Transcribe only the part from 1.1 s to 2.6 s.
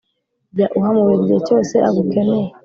igihe cyose agukeneye,